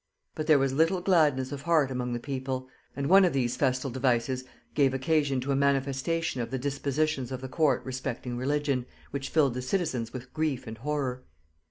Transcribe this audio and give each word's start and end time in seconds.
But 0.33 0.47
there 0.47 0.57
was 0.57 0.73
little 0.73 0.99
gladness 0.99 1.51
of 1.51 1.61
heart 1.61 1.91
among 1.91 2.13
the 2.13 2.19
people; 2.19 2.67
and 2.95 3.05
one 3.07 3.23
of 3.23 3.33
these 3.33 3.55
festal 3.55 3.91
devices 3.91 4.43
gave 4.73 4.95
occasion 4.95 5.39
to 5.41 5.51
a 5.51 5.55
manifestation 5.55 6.41
of 6.41 6.49
the 6.49 6.57
dispositions 6.57 7.31
of 7.31 7.39
the 7.39 7.47
court 7.47 7.85
respecting 7.85 8.35
religion, 8.35 8.87
which 9.11 9.29
filled 9.29 9.53
the 9.53 9.61
citizens 9.61 10.11
with 10.11 10.33
grief 10.33 10.65
and 10.65 10.79
horror. 10.79 11.21